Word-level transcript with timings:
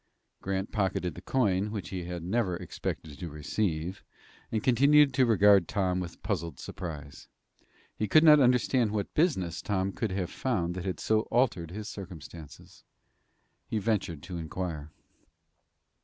Grant 0.41 0.71
pocketed 0.71 1.13
the 1.13 1.21
coin, 1.21 1.69
which 1.69 1.89
he 1.89 2.05
had 2.05 2.23
never 2.23 2.57
expected 2.57 3.19
to 3.19 3.29
receive, 3.29 4.03
and 4.51 4.63
continued 4.63 5.13
to 5.13 5.27
regard 5.27 5.67
Tom 5.67 5.99
with 5.99 6.23
puzzled 6.23 6.59
surprise. 6.59 7.27
He 7.95 8.07
could 8.07 8.23
not 8.23 8.39
understand 8.39 8.89
what 8.89 9.13
business 9.13 9.61
Tom 9.61 9.91
could 9.91 10.09
have 10.09 10.31
found 10.31 10.73
that 10.73 10.85
had 10.85 10.99
so 10.99 11.19
altered 11.29 11.69
his 11.69 11.87
circumstances. 11.87 12.83
He 13.67 13.77
ventured 13.77 14.23
to 14.23 14.37
inquire. 14.39 14.89